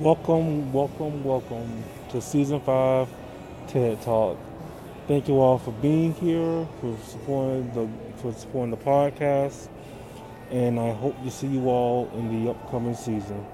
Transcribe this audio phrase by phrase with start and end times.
[0.00, 3.08] Welcome, welcome, welcome to season five
[3.66, 4.38] TED Talk.
[5.08, 7.88] Thank you all for being here, for supporting the
[8.22, 9.66] for supporting the podcast,
[10.52, 13.44] and I hope to see you all in the upcoming season.